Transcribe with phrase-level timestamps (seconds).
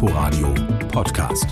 [0.00, 0.54] Inforadio
[0.92, 1.44] Podcast.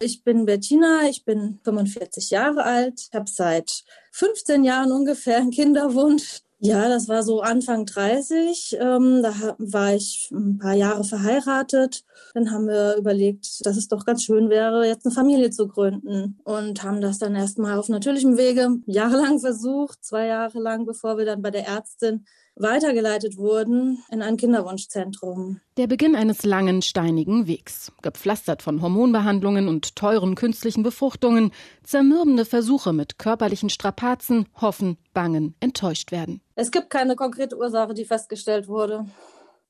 [0.00, 6.40] Ich bin Bettina, ich bin 45 Jahre alt, habe seit 15 Jahren ungefähr einen Kinderwunsch.
[6.60, 8.78] Ja, das war so Anfang 30.
[8.80, 12.04] Ähm, da war ich ein paar Jahre verheiratet.
[12.32, 16.40] Dann haben wir überlegt, dass es doch ganz schön wäre, jetzt eine Familie zu gründen.
[16.44, 21.26] Und haben das dann erstmal auf natürlichem Wege jahrelang versucht, zwei Jahre lang, bevor wir
[21.26, 22.24] dann bei der Ärztin
[22.56, 25.60] weitergeleitet wurden in ein Kinderwunschzentrum.
[25.76, 32.92] Der Beginn eines langen, steinigen Wegs, gepflastert von Hormonbehandlungen und teuren künstlichen Befruchtungen, zermürbende Versuche
[32.92, 36.40] mit körperlichen Strapazen, hoffen, bangen, enttäuscht werden.
[36.54, 39.06] Es gibt keine konkrete Ursache, die festgestellt wurde.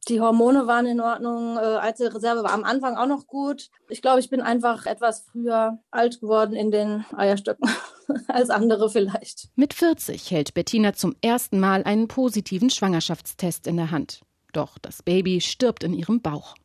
[0.09, 3.71] Die Hormone waren in Ordnung, äh, Eizellreserve war am Anfang auch noch gut.
[3.89, 7.71] Ich glaube, ich bin einfach etwas früher alt geworden in den Eierstöcken
[8.29, 9.49] als andere vielleicht.
[9.55, 14.23] Mit 40 hält Bettina zum ersten Mal einen positiven Schwangerschaftstest in der Hand.
[14.53, 16.57] Doch das Baby stirbt in ihrem Bauch.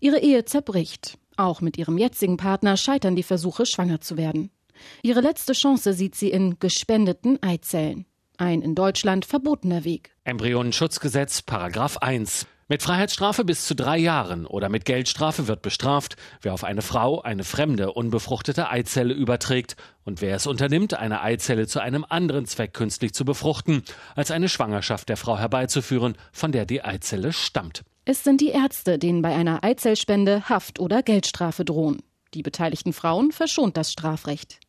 [0.00, 1.18] Ihre Ehe zerbricht.
[1.36, 4.50] Auch mit ihrem jetzigen Partner scheitern die Versuche, schwanger zu werden.
[5.02, 8.06] Ihre letzte Chance sieht sie in gespendeten Eizellen.
[8.38, 10.14] Ein in Deutschland verbotener Weg.
[10.24, 12.46] Embryonenschutzgesetz, Paragraph 1.
[12.70, 17.22] Mit Freiheitsstrafe bis zu drei Jahren oder mit Geldstrafe wird bestraft, wer auf eine Frau
[17.22, 22.74] eine fremde, unbefruchtete Eizelle überträgt und wer es unternimmt, eine Eizelle zu einem anderen Zweck
[22.74, 23.84] künstlich zu befruchten,
[24.16, 27.84] als eine Schwangerschaft der Frau herbeizuführen, von der die Eizelle stammt.
[28.04, 32.02] Es sind die Ärzte, denen bei einer Eizellspende Haft oder Geldstrafe drohen.
[32.34, 34.60] Die beteiligten Frauen verschont das Strafrecht.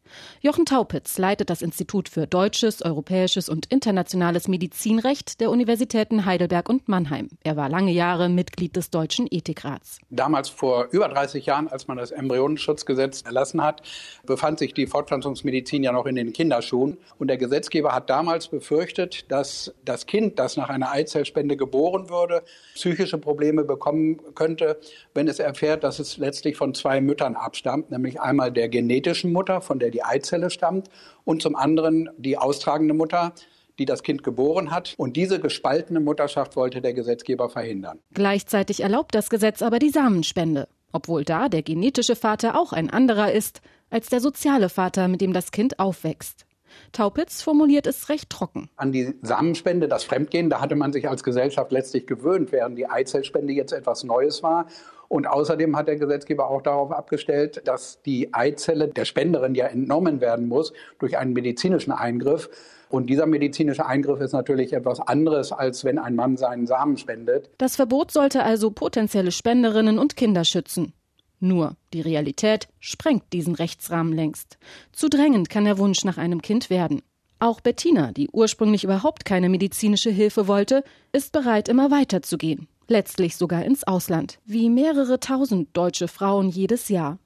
[0.41, 6.87] Jochen Taupitz leitet das Institut für deutsches, europäisches und internationales Medizinrecht der Universitäten Heidelberg und
[6.87, 7.29] Mannheim.
[7.43, 9.99] Er war lange Jahre Mitglied des Deutschen Ethikrats.
[10.09, 13.81] Damals vor über 30 Jahren, als man das Embryonenschutzgesetz erlassen hat,
[14.25, 16.97] befand sich die Fortpflanzungsmedizin ja noch in den Kinderschuhen.
[17.17, 22.43] Und der Gesetzgeber hat damals befürchtet, dass das Kind, das nach einer Eizellspende geboren würde,
[22.75, 24.79] psychische Probleme bekommen könnte,
[25.13, 29.61] wenn es erfährt, dass es letztlich von zwei Müttern abstammt, nämlich einmal der genetischen Mutter,
[29.61, 30.89] von der die die Eizelle stammt
[31.25, 33.33] und zum anderen die austragende Mutter,
[33.77, 34.93] die das Kind geboren hat.
[34.97, 37.99] Und diese gespaltene Mutterschaft wollte der Gesetzgeber verhindern.
[38.13, 43.31] Gleichzeitig erlaubt das Gesetz aber die Samenspende, obwohl da der genetische Vater auch ein anderer
[43.31, 46.45] ist als der soziale Vater, mit dem das Kind aufwächst.
[46.91, 48.69] Taupitz formuliert es recht trocken.
[48.75, 52.89] An die Samenspende, das Fremdgehen, da hatte man sich als Gesellschaft letztlich gewöhnt, während die
[52.89, 54.67] Eizellspende jetzt etwas Neues war.
[55.09, 60.21] Und außerdem hat der Gesetzgeber auch darauf abgestellt, dass die Eizelle der Spenderin ja entnommen
[60.21, 62.49] werden muss durch einen medizinischen Eingriff.
[62.89, 67.49] Und dieser medizinische Eingriff ist natürlich etwas anderes, als wenn ein Mann seinen Samen spendet.
[67.57, 70.93] Das Verbot sollte also potenzielle Spenderinnen und Kinder schützen.
[71.39, 74.57] Nur die Realität sprengt diesen Rechtsrahmen längst.
[74.91, 77.01] Zu drängend kann der Wunsch nach einem Kind werden.
[77.39, 80.83] Auch Bettina, die ursprünglich überhaupt keine medizinische Hilfe wollte,
[81.13, 82.67] ist bereit, immer weiter zu gehen.
[82.87, 87.19] Letztlich sogar ins Ausland, wie mehrere tausend deutsche Frauen jedes Jahr.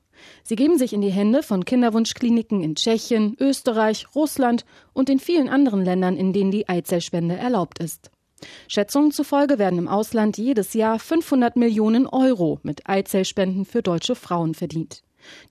[0.44, 5.50] Sie geben sich in die Hände von Kinderwunschkliniken in Tschechien, Österreich, Russland und in vielen
[5.50, 8.12] anderen Ländern, in denen die Eizellspende erlaubt ist.
[8.68, 14.54] Schätzungen zufolge werden im Ausland jedes Jahr 500 Millionen Euro mit Eizellspenden für deutsche Frauen
[14.54, 15.04] verdient.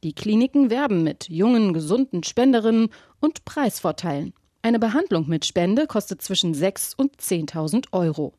[0.03, 4.35] Die Kliniken werben mit jungen, gesunden Spenderinnen und Preisvorteilen.
[4.63, 8.35] Eine Behandlung mit Spende kostet zwischen 6 und 10.000 Euro.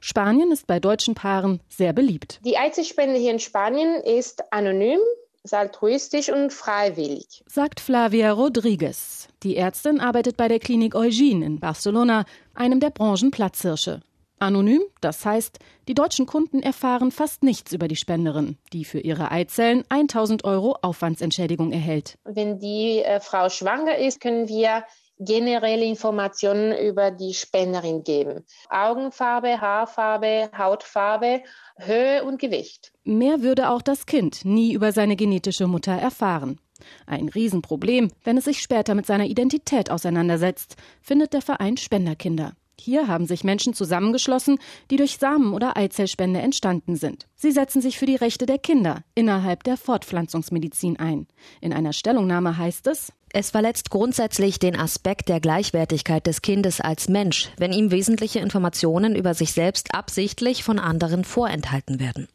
[0.00, 2.40] Spanien ist bei deutschen Paaren sehr beliebt.
[2.44, 4.98] Die Eizellspende hier in Spanien ist anonym,
[5.44, 7.42] ist altruistisch und freiwillig.
[7.46, 9.28] Sagt Flavia Rodriguez.
[9.42, 14.00] Die Ärztin arbeitet bei der Klinik Eugene in Barcelona, einem der Branchenplatzhirsche.
[14.38, 19.30] Anonym, das heißt, die deutschen Kunden erfahren fast nichts über die Spenderin, die für ihre
[19.30, 22.18] Eizellen 1000 Euro Aufwandsentschädigung erhält.
[22.24, 24.84] Wenn die äh, Frau schwanger ist, können wir
[25.24, 28.44] generelle Informationen über die Spenderin geben.
[28.68, 31.42] Augenfarbe, Haarfarbe, Hautfarbe,
[31.76, 32.92] Höhe und Gewicht.
[33.04, 36.58] Mehr würde auch das Kind nie über seine genetische Mutter erfahren.
[37.06, 42.52] Ein Riesenproblem, wenn es sich später mit seiner Identität auseinandersetzt, findet der Verein Spenderkinder.
[42.80, 44.58] Hier haben sich Menschen zusammengeschlossen,
[44.90, 47.28] die durch Samen- oder Eizellspende entstanden sind.
[47.36, 51.28] Sie setzen sich für die Rechte der Kinder innerhalb der Fortpflanzungsmedizin ein.
[51.60, 57.08] In einer Stellungnahme heißt es, es verletzt grundsätzlich den Aspekt der Gleichwertigkeit des Kindes als
[57.08, 62.28] Mensch, wenn ihm wesentliche Informationen über sich selbst absichtlich von anderen vorenthalten werden.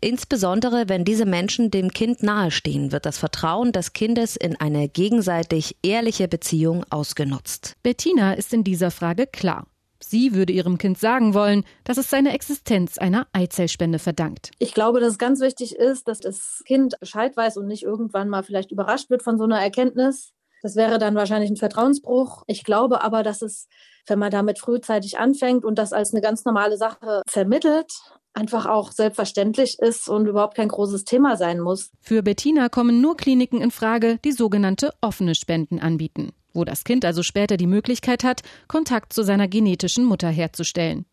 [0.00, 5.76] Insbesondere wenn diese Menschen dem Kind nahestehen, wird das Vertrauen des Kindes in eine gegenseitig
[5.82, 7.76] ehrliche Beziehung ausgenutzt.
[7.82, 9.66] Bettina ist in dieser Frage klar.
[10.00, 14.52] Sie würde ihrem Kind sagen wollen, dass es seine Existenz einer Eizellspende verdankt.
[14.58, 18.28] Ich glaube, dass es ganz wichtig ist, dass das Kind Bescheid weiß und nicht irgendwann
[18.28, 20.32] mal vielleicht überrascht wird von so einer Erkenntnis.
[20.62, 22.42] Das wäre dann wahrscheinlich ein Vertrauensbruch.
[22.46, 23.68] Ich glaube aber, dass es,
[24.06, 27.92] wenn man damit frühzeitig anfängt und das als eine ganz normale Sache vermittelt,
[28.34, 31.90] einfach auch selbstverständlich ist und überhaupt kein großes Thema sein muss.
[32.00, 37.04] Für Bettina kommen nur Kliniken in Frage, die sogenannte offene Spenden anbieten, wo das Kind
[37.04, 41.06] also später die Möglichkeit hat, Kontakt zu seiner genetischen Mutter herzustellen.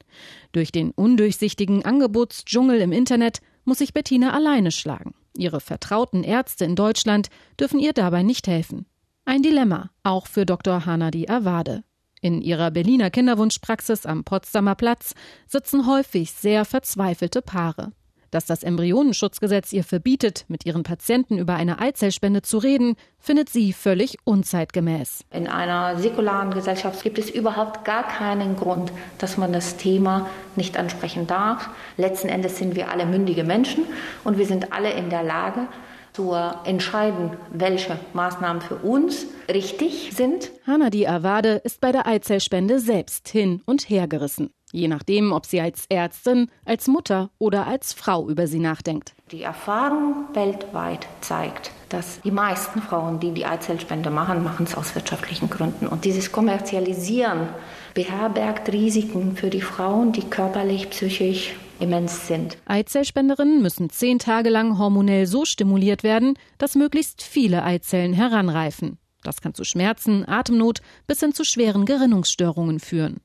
[0.51, 5.15] Durch den undurchsichtigen Angebotsdschungel im Internet muss sich Bettina alleine schlagen.
[5.35, 8.85] Ihre vertrauten Ärzte in Deutschland dürfen ihr dabei nicht helfen.
[9.27, 10.85] Ein Dilemma, auch für Dr.
[10.85, 11.83] Hanadi Awade.
[12.21, 15.15] In ihrer Berliner Kinderwunschpraxis am Potsdamer Platz
[15.47, 17.91] sitzen häufig sehr verzweifelte Paare.
[18.29, 23.73] Dass das Embryonenschutzgesetz ihr verbietet, mit ihren Patienten über eine Eizellspende zu reden, findet sie
[23.73, 25.21] völlig unzeitgemäß.
[25.31, 30.77] In einer säkularen Gesellschaft gibt es überhaupt gar keinen Grund, dass man das Thema nicht
[30.77, 31.67] ansprechen darf.
[31.97, 33.85] Letzten Endes sind wir alle mündige Menschen
[34.23, 35.67] und wir sind alle in der Lage,
[36.15, 36.33] zu
[36.63, 40.51] entscheiden, welche Maßnahmen für uns richtig sind.
[40.65, 44.51] Hanadi Awade ist bei der Eizellspende selbst hin und her gerissen.
[44.71, 49.13] Je nachdem, ob sie als Ärztin, als Mutter oder als Frau über sie nachdenkt.
[49.31, 54.95] Die Erfahrung weltweit zeigt, dass die meisten Frauen, die die Eizellspende machen, machen es aus
[54.95, 55.87] wirtschaftlichen Gründen.
[55.87, 57.47] Und dieses Kommerzialisieren
[57.93, 62.57] beherbergt Risiken für die Frauen, die körperlich, psychisch immens sind.
[62.65, 68.97] Eizellspenderinnen müssen zehn Tage lang hormonell so stimuliert werden, dass möglichst viele Eizellen heranreifen.
[69.23, 73.21] Das kann zu Schmerzen, Atemnot bis hin zu schweren Gerinnungsstörungen führen.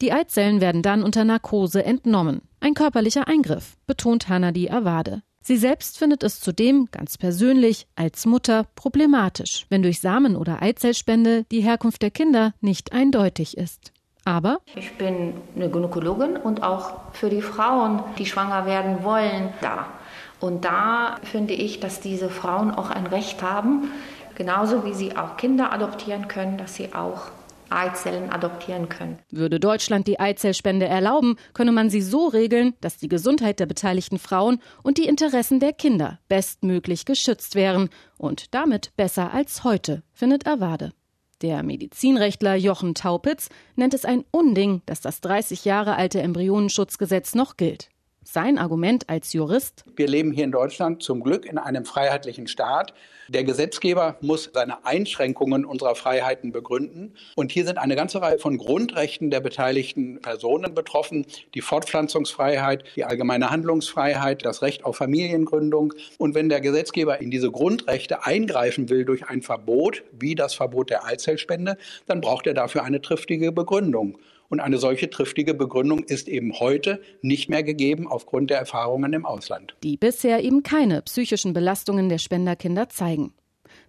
[0.00, 2.42] Die Eizellen werden dann unter Narkose entnommen.
[2.60, 5.22] Ein körperlicher Eingriff, betont Hanadi Awade.
[5.44, 11.44] Sie selbst findet es zudem ganz persönlich als Mutter problematisch, wenn durch Samen- oder Eizellspende
[11.50, 13.92] die Herkunft der Kinder nicht eindeutig ist.
[14.24, 19.86] Aber ich bin eine Gynäkologin und auch für die Frauen, die schwanger werden wollen, da.
[20.40, 23.90] Und da finde ich, dass diese Frauen auch ein Recht haben,
[24.34, 27.30] genauso wie sie auch Kinder adoptieren können, dass sie auch
[27.72, 29.18] Eizellen adoptieren können.
[29.30, 34.18] Würde Deutschland die Eizellspende erlauben, könne man sie so regeln, dass die Gesundheit der beteiligten
[34.18, 40.46] Frauen und die Interessen der Kinder bestmöglich geschützt wären und damit besser als heute, findet
[40.46, 40.92] Awade.
[41.42, 47.56] Der Medizinrechtler Jochen Taupitz nennt es ein Unding, dass das 30 Jahre alte Embryonenschutzgesetz noch
[47.56, 47.88] gilt.
[48.24, 49.82] Sein Argument als Jurist?
[49.96, 52.94] Wir leben hier in Deutschland zum Glück in einem freiheitlichen Staat.
[53.26, 57.14] Der Gesetzgeber muss seine Einschränkungen unserer Freiheiten begründen.
[57.34, 61.26] Und hier sind eine ganze Reihe von Grundrechten der beteiligten Personen betroffen.
[61.54, 65.92] Die Fortpflanzungsfreiheit, die allgemeine Handlungsfreiheit, das Recht auf Familiengründung.
[66.16, 70.90] Und wenn der Gesetzgeber in diese Grundrechte eingreifen will durch ein Verbot, wie das Verbot
[70.90, 71.76] der Eizellspende,
[72.06, 74.16] dann braucht er dafür eine triftige Begründung.
[74.52, 79.24] Und eine solche triftige Begründung ist eben heute nicht mehr gegeben aufgrund der Erfahrungen im
[79.24, 79.74] Ausland.
[79.82, 83.32] Die bisher eben keine psychischen Belastungen der Spenderkinder zeigen.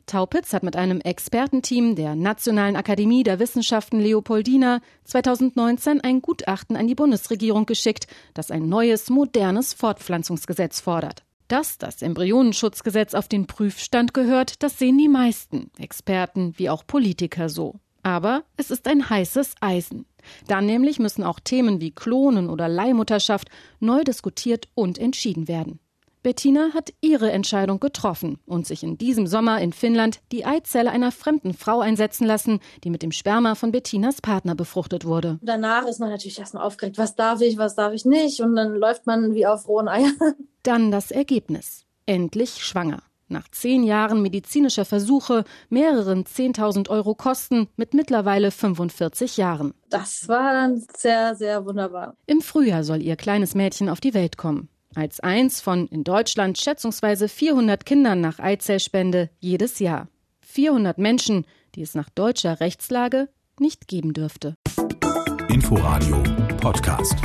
[0.05, 6.87] Taupitz hat mit einem Expertenteam der Nationalen Akademie der Wissenschaften Leopoldina 2019 ein Gutachten an
[6.87, 11.25] die Bundesregierung geschickt, das ein neues, modernes Fortpflanzungsgesetz fordert.
[11.49, 17.49] Dass das Embryonenschutzgesetz auf den Prüfstand gehört, das sehen die meisten Experten wie auch Politiker
[17.49, 17.81] so.
[18.03, 20.05] Aber es ist ein heißes Eisen.
[20.47, 25.79] Dann nämlich müssen auch Themen wie Klonen oder Leihmutterschaft neu diskutiert und entschieden werden.
[26.21, 31.11] Bettina hat ihre Entscheidung getroffen und sich in diesem Sommer in Finnland die Eizelle einer
[31.11, 35.37] fremden Frau einsetzen lassen, die mit dem Sperma von Bettinas Partner befruchtet wurde.
[35.41, 38.73] Danach ist man natürlich erstmal aufgeregt, was darf ich, was darf ich nicht und dann
[38.75, 40.15] läuft man wie auf rohen Eiern.
[40.63, 41.83] Dann das Ergebnis.
[42.05, 49.73] Endlich schwanger nach zehn Jahren medizinischer Versuche, mehreren 10.000 Euro Kosten mit mittlerweile 45 Jahren.
[49.89, 52.15] Das war dann sehr, sehr wunderbar.
[52.25, 54.69] Im Frühjahr soll ihr kleines Mädchen auf die Welt kommen.
[54.95, 60.07] Als eins von in Deutschland schätzungsweise 400 Kindern nach Eizellspende jedes Jahr.
[60.41, 64.55] 400 Menschen, die es nach deutscher Rechtslage nicht geben dürfte.
[65.49, 66.21] Inforadio
[66.61, 67.15] Podcast.